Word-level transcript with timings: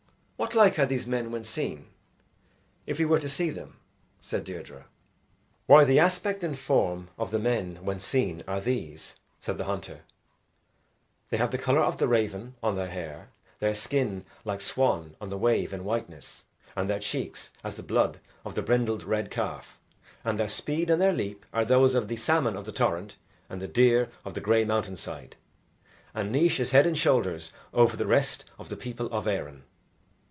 "What 0.41 0.55
like 0.55 0.79
are 0.79 0.87
these 0.87 1.05
men 1.05 1.29
when 1.29 1.43
seen, 1.43 1.85
if 2.87 2.97
we 2.97 3.05
were 3.05 3.19
to 3.19 3.29
see 3.29 3.51
them?" 3.51 3.77
said 4.19 4.43
Deirdre. 4.43 4.85
"Why, 5.67 5.83
the 5.83 5.99
aspect 5.99 6.43
and 6.43 6.57
form 6.57 7.09
of 7.15 7.29
the 7.29 7.37
men 7.37 7.75
when 7.85 7.99
seen 7.99 8.43
are 8.47 8.59
these," 8.59 9.17
said 9.37 9.59
the 9.59 9.65
hunter; 9.65 9.99
"they 11.29 11.37
have 11.37 11.51
the 11.51 11.59
colour 11.59 11.81
of 11.81 11.97
the 11.97 12.07
raven 12.07 12.55
on 12.63 12.75
their 12.75 12.89
hair, 12.89 13.29
their 13.59 13.75
skin 13.75 14.25
like 14.43 14.61
swan 14.61 15.15
on 15.21 15.29
the 15.29 15.37
wave 15.37 15.73
in 15.73 15.83
whiteness, 15.83 16.43
and 16.75 16.89
their 16.89 16.99
cheeks 16.99 17.51
as 17.63 17.75
the 17.75 17.83
blood 17.83 18.19
of 18.43 18.55
the 18.55 18.63
brindled 18.63 19.03
red 19.03 19.29
calf, 19.29 19.77
and 20.23 20.39
their 20.39 20.49
speed 20.49 20.89
and 20.89 20.99
their 20.99 21.13
leap 21.13 21.45
are 21.53 21.63
those 21.63 21.93
of 21.93 22.07
the 22.07 22.15
salmon 22.17 22.55
of 22.57 22.65
the 22.65 22.71
torrent 22.73 23.15
and 23.47 23.61
the 23.61 23.67
deer 23.67 24.09
of 24.25 24.33
the 24.33 24.41
grey 24.41 24.65
mountain 24.65 24.97
side. 24.97 25.35
And 26.15 26.31
Naois 26.31 26.59
is 26.59 26.71
head 26.71 26.87
and 26.87 26.97
shoulders 26.97 27.51
over 27.75 27.95
the 27.95 28.07
rest 28.07 28.45
of 28.57 28.69
the 28.69 28.75
people 28.75 29.05
of 29.13 29.27
Erin." 29.27 29.65